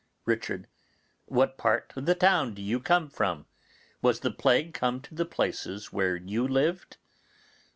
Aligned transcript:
Richard. 0.25 0.65
What 1.27 1.59
part 1.59 1.93
of 1.95 2.07
the 2.07 2.15
town 2.15 2.55
do 2.55 2.61
you 2.63 2.79
come 2.79 3.07
from? 3.07 3.45
Was 4.01 4.21
the 4.21 4.31
plague 4.31 4.73
come 4.73 4.99
to 5.01 5.13
the 5.13 5.25
places 5.25 5.93
where 5.93 6.15
you 6.15 6.47
lived? 6.47 6.97